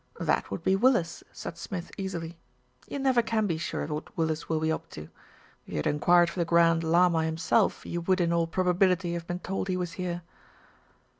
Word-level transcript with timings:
"That 0.19 0.49
would 0.49 0.63
be 0.63 0.75
Willis," 0.75 1.23
said 1.31 1.59
Smith 1.59 1.91
easily. 1.95 2.39
"You 2.87 2.97
never 2.97 3.21
can 3.21 3.45
be 3.45 3.59
sure 3.59 3.85
what 3.85 4.17
Willis 4.17 4.49
will 4.49 4.59
be 4.59 4.71
up 4.71 4.89
to. 4.89 5.03
If 5.67 5.73
you 5.73 5.75
had 5.75 5.85
enquired 5.85 6.31
for 6.31 6.39
the 6.39 6.43
Grand 6.45 6.83
Llama 6.83 7.23
himself, 7.23 7.85
you 7.85 8.01
would, 8.01 8.19
/ 8.19 8.19
in 8.19 8.33
all 8.33 8.47
probability, 8.47 9.13
have 9.13 9.27
been 9.27 9.37
told 9.37 9.67
he 9.67 9.77
was 9.77 9.91
here." 9.93 10.23